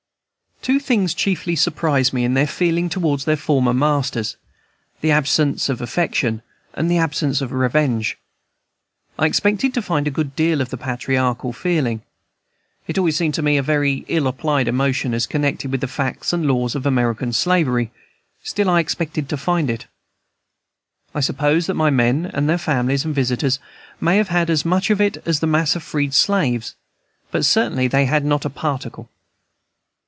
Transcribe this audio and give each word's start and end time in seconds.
Two 0.61 0.79
things 0.79 1.15
chiefly 1.15 1.55
surprised 1.55 2.13
me 2.13 2.23
in 2.23 2.35
their 2.35 2.45
feeling 2.45 2.87
toward 2.87 3.21
their 3.21 3.35
former 3.35 3.73
masters, 3.73 4.37
the 5.01 5.09
absence 5.09 5.69
of 5.69 5.81
affection 5.81 6.43
and 6.75 6.87
the 6.89 6.99
absence 6.99 7.41
of 7.41 7.51
revenge. 7.51 8.15
I 9.17 9.25
expected 9.25 9.73
to 9.73 9.81
find 9.81 10.07
a 10.07 10.11
good 10.11 10.35
deal 10.35 10.61
of 10.61 10.69
the 10.69 10.77
patriarchal 10.77 11.51
feeling. 11.51 12.03
It 12.87 12.99
always 12.99 13.17
seemed 13.17 13.33
to 13.33 13.41
me 13.41 13.57
a 13.57 13.63
very 13.63 14.05
ill 14.07 14.27
applied 14.27 14.67
emotion, 14.67 15.15
as 15.15 15.25
connected 15.25 15.71
with 15.71 15.81
the 15.81 15.87
facts 15.87 16.31
and 16.31 16.45
laws 16.45 16.75
of 16.75 16.85
American 16.85 17.33
slavery, 17.33 17.89
still 18.43 18.69
I 18.69 18.81
expected 18.81 19.27
to 19.29 19.37
find 19.37 19.67
it. 19.67 19.87
I 21.15 21.21
suppose 21.21 21.65
that 21.65 21.73
my 21.73 21.89
men 21.89 22.29
and 22.35 22.47
their 22.47 22.59
families 22.59 23.03
and 23.03 23.15
visitors 23.15 23.57
may 23.99 24.17
have 24.17 24.27
had 24.29 24.47
as 24.51 24.63
much 24.63 24.91
of 24.91 25.01
it 25.01 25.23
as 25.25 25.39
the 25.39 25.47
mass 25.47 25.75
of 25.75 25.81
freed 25.81 26.13
slaves; 26.13 26.75
but 27.31 27.45
certainly 27.45 27.87
they 27.87 28.05
had 28.05 28.23
not 28.23 28.45
a 28.45 28.49
particle. 28.51 29.09